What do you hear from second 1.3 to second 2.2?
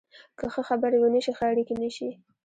ښه اړیکې نشي